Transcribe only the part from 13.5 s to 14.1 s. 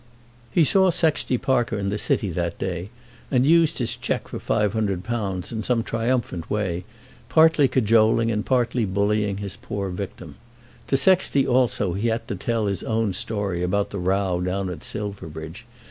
about the